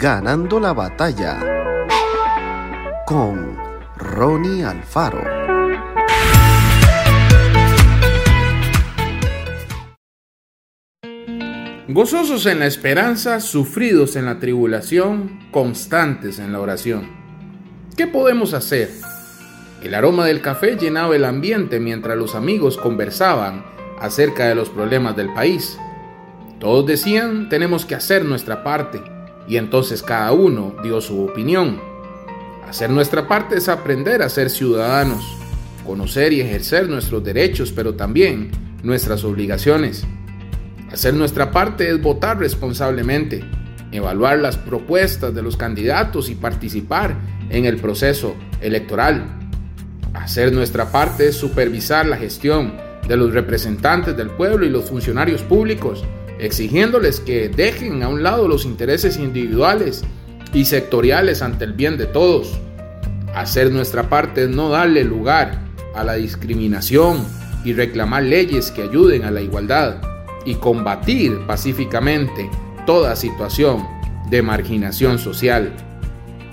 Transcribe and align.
Ganando 0.00 0.58
la 0.58 0.72
batalla 0.72 1.38
con 3.06 3.54
Ronnie 3.98 4.64
Alfaro. 4.64 5.22
Gozosos 11.88 12.46
en 12.46 12.60
la 12.60 12.66
esperanza, 12.66 13.40
sufridos 13.40 14.16
en 14.16 14.24
la 14.24 14.38
tribulación, 14.38 15.38
constantes 15.50 16.38
en 16.38 16.52
la 16.52 16.60
oración. 16.60 17.06
¿Qué 17.94 18.06
podemos 18.06 18.54
hacer? 18.54 18.88
El 19.82 19.94
aroma 19.94 20.24
del 20.24 20.40
café 20.40 20.76
llenaba 20.76 21.14
el 21.14 21.26
ambiente 21.26 21.78
mientras 21.78 22.16
los 22.16 22.34
amigos 22.34 22.78
conversaban 22.78 23.66
acerca 24.00 24.48
de 24.48 24.54
los 24.54 24.70
problemas 24.70 25.14
del 25.14 25.30
país. 25.34 25.78
Todos 26.58 26.86
decían, 26.86 27.50
tenemos 27.50 27.84
que 27.84 27.96
hacer 27.96 28.24
nuestra 28.24 28.64
parte, 28.64 29.02
y 29.50 29.56
entonces 29.56 30.04
cada 30.04 30.30
uno 30.30 30.76
dio 30.80 31.00
su 31.00 31.24
opinión. 31.24 31.80
Hacer 32.68 32.88
nuestra 32.88 33.26
parte 33.26 33.56
es 33.56 33.68
aprender 33.68 34.22
a 34.22 34.28
ser 34.28 34.48
ciudadanos, 34.48 35.24
conocer 35.84 36.32
y 36.32 36.40
ejercer 36.40 36.88
nuestros 36.88 37.24
derechos, 37.24 37.72
pero 37.72 37.94
también 37.94 38.52
nuestras 38.84 39.24
obligaciones. 39.24 40.04
Hacer 40.92 41.14
nuestra 41.14 41.50
parte 41.50 41.90
es 41.90 42.00
votar 42.00 42.38
responsablemente, 42.38 43.44
evaluar 43.90 44.38
las 44.38 44.56
propuestas 44.56 45.34
de 45.34 45.42
los 45.42 45.56
candidatos 45.56 46.30
y 46.30 46.36
participar 46.36 47.16
en 47.50 47.64
el 47.64 47.78
proceso 47.78 48.36
electoral. 48.60 49.24
Hacer 50.14 50.52
nuestra 50.52 50.92
parte 50.92 51.26
es 51.26 51.34
supervisar 51.34 52.06
la 52.06 52.16
gestión 52.16 52.72
de 53.08 53.16
los 53.16 53.32
representantes 53.32 54.16
del 54.16 54.30
pueblo 54.30 54.64
y 54.64 54.70
los 54.70 54.88
funcionarios 54.88 55.42
públicos, 55.42 56.04
exigiéndoles 56.40 57.20
que 57.20 57.48
dejen 57.48 58.02
a 58.02 58.08
un 58.08 58.22
lado 58.22 58.48
los 58.48 58.64
intereses 58.64 59.18
individuales 59.18 60.02
y 60.52 60.64
sectoriales 60.64 61.42
ante 61.42 61.64
el 61.64 61.74
bien 61.74 61.96
de 61.96 62.06
todos. 62.06 62.58
Hacer 63.34 63.70
nuestra 63.70 64.08
parte 64.08 64.44
es 64.44 64.48
no 64.48 64.70
darle 64.70 65.04
lugar 65.04 65.60
a 65.94 66.02
la 66.02 66.14
discriminación 66.14 67.24
y 67.64 67.72
reclamar 67.72 68.24
leyes 68.24 68.70
que 68.70 68.82
ayuden 68.82 69.24
a 69.24 69.30
la 69.30 69.42
igualdad 69.42 69.96
y 70.44 70.54
combatir 70.54 71.38
pacíficamente 71.46 72.50
toda 72.86 73.14
situación 73.14 73.86
de 74.30 74.42
marginación 74.42 75.18
social. 75.18 75.72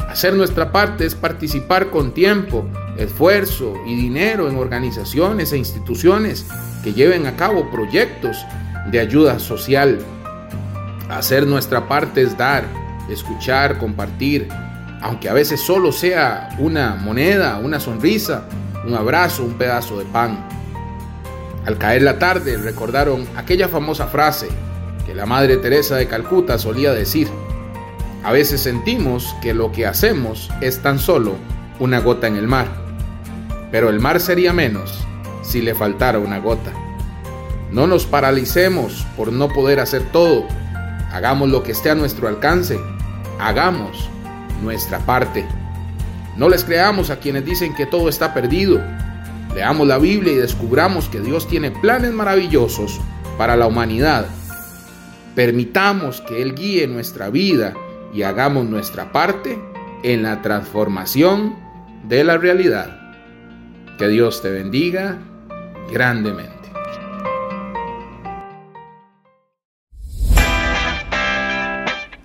Hacer 0.08 0.34
nuestra 0.34 0.72
parte 0.72 1.06
es 1.06 1.16
participar 1.16 1.90
con 1.90 2.14
tiempo, 2.14 2.66
esfuerzo 2.98 3.74
y 3.86 3.96
dinero 3.96 4.50
en 4.50 4.58
organizaciones 4.58 5.54
e 5.54 5.58
instituciones 5.58 6.46
que 6.84 6.94
lleven 6.94 7.28
a 7.28 7.36
cabo 7.36 7.70
proyectos 7.72 8.38
de 8.92 9.00
ayuda 9.00 9.40
social. 9.40 10.00
Hacer 11.10 11.48
nuestra 11.48 11.88
parte 11.88 12.22
es 12.22 12.38
dar, 12.38 12.66
escuchar, 13.10 13.78
compartir, 13.78 14.48
aunque 15.02 15.30
a 15.30 15.34
veces 15.34 15.62
solo 15.62 15.92
sea 15.92 16.50
una 16.60 16.96
moneda, 16.96 17.58
una 17.58 17.80
sonrisa, 17.80 18.46
un 18.86 18.96
abrazo, 18.96 19.44
un 19.44 19.54
pedazo 19.54 20.00
de 20.00 20.06
pan. 20.06 20.46
Al 21.66 21.78
caer 21.78 22.02
la 22.02 22.18
tarde 22.18 22.58
recordaron 22.58 23.28
aquella 23.36 23.68
famosa 23.68 24.08
frase 24.08 24.48
que 25.06 25.14
la 25.14 25.26
Madre 25.26 25.58
Teresa 25.58 25.96
de 25.96 26.08
Calcuta 26.08 26.58
solía 26.58 26.94
decir. 26.94 27.28
A 28.24 28.32
veces 28.32 28.62
sentimos 28.62 29.36
que 29.42 29.54
lo 29.54 29.72
que 29.72 29.86
hacemos 29.86 30.50
es 30.62 30.82
tan 30.82 31.00
solo 31.00 31.36
una 31.80 32.00
gota 32.00 32.28
en 32.28 32.36
el 32.36 32.48
mar, 32.48 32.68
pero 33.72 33.90
el 33.90 34.00
mar 34.00 34.20
sería 34.20 34.54
menos 34.54 35.06
si 35.44 35.62
le 35.62 35.76
faltara 35.76 36.20
una 36.20 36.40
gota. 36.40 36.74
No 37.78 37.86
nos 37.86 38.08
paralicemos 38.08 39.06
por 39.16 39.32
no 39.32 39.50
poder 39.50 39.80
hacer 39.80 40.02
todo. 40.12 40.48
Hagamos 41.12 41.50
lo 41.50 41.62
que 41.62 41.74
esté 41.74 41.92
a 41.92 41.96
nuestro 41.96 42.28
alcance. 42.28 42.80
Hagamos 43.40 44.10
nuestra 44.64 44.98
parte. 44.98 45.46
No 46.38 46.50
les 46.50 46.64
creamos 46.64 47.12
a 47.12 47.20
quienes 47.20 47.46
dicen 47.46 47.76
que 47.76 47.86
todo 47.86 48.10
está 48.10 48.34
perdido. 48.34 48.82
Leamos 49.54 49.88
la 49.88 50.00
Biblia 50.00 50.34
y 50.34 50.38
descubramos 50.38 51.08
que 51.08 51.20
Dios 51.20 51.48
tiene 51.48 51.70
planes 51.70 52.12
maravillosos 52.14 53.00
para 53.38 53.56
la 53.56 53.68
humanidad. 53.68 54.26
Permitamos 55.36 56.22
que 56.22 56.42
Él 56.42 56.56
guíe 56.56 56.88
nuestra 56.88 57.30
vida 57.30 57.76
y 58.12 58.24
hagamos 58.24 58.66
nuestra 58.66 59.12
parte 59.12 59.62
en 60.02 60.24
la 60.24 60.42
transformación 60.42 61.56
de 62.08 62.24
la 62.24 62.40
realidad. 62.40 63.14
Que 64.00 64.08
Dios 64.08 64.42
te 64.42 64.50
bendiga 64.50 65.20
grandemente. 65.92 66.57